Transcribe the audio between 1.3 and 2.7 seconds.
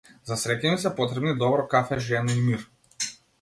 добро кафе, жена и мир.